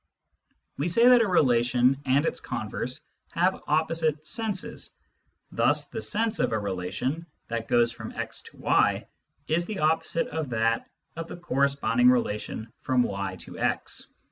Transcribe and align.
We 0.79 0.87
say 0.87 1.09
that 1.09 1.21
a 1.21 1.27
relation 1.27 2.01
and 2.07 2.25
its 2.25 2.39
converse 2.39 3.01
have 3.33 3.61
opposite" 3.67 4.25
senses"; 4.27 4.95
thus 5.51 5.89
the" 5.89 6.01
sense" 6.01 6.39
of 6.39 6.53
a 6.53 6.57
relation 6.57 7.27
that 7.49 7.67
goes 7.67 7.91
from 7.91 8.11
x 8.13 8.41
to 8.49 8.57
y 8.57 9.07
is 9.47 9.67
the 9.67 9.77
opposite 9.77 10.29
of 10.29 10.49
that 10.49 10.89
of 11.15 11.27
the 11.27 11.37
corresponding 11.37 12.09
relation 12.09 12.73
from 12.79 13.03
y 13.03 13.35
to 13.41 13.59
x. 13.59 14.07